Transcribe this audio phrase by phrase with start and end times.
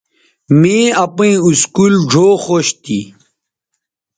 [0.59, 2.99] می اپئیں اسکول ڙھؤ خوش تھی